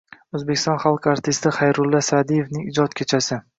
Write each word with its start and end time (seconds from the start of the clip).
O‘zbekiston 0.37 0.79
xalq 0.85 1.09
artisti 1.11 1.53
Xayrulla 1.59 2.03
Sa’diyevning 2.09 2.67
ijodiy 2.75 3.01
kechasi 3.03 3.43